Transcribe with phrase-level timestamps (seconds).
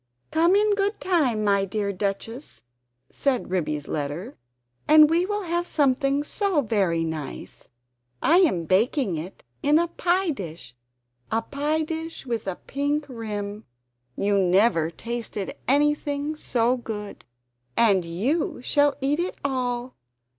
[0.31, 2.63] "Come in good time, my dear Duchess,"
[3.11, 4.35] said Ribby's letter,
[4.87, 7.67] "and we will have something so very nice.
[8.19, 10.75] I am baking it in a pie dish
[11.31, 13.65] a pie dish with a pink rim.
[14.17, 17.23] You never tasted anything so good!
[17.77, 19.93] And YOU shall eat it all!